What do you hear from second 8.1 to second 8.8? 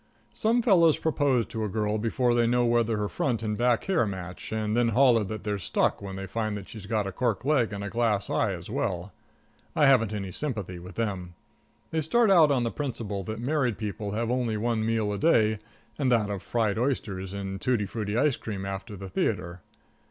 eye as